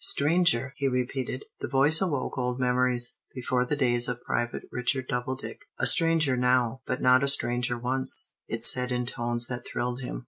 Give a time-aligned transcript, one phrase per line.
[0.03, 1.45] "Stranger!" he repeated.
[1.59, 5.59] The voice awoke old memories, before the days of Private Richard Doubledick.
[5.77, 10.19] "A stranger now, but not a stranger once," it said in tones that thrilled him.